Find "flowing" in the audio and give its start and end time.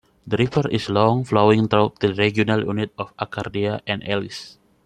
1.25-1.67